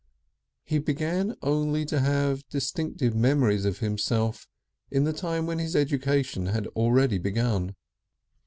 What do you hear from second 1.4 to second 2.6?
only to have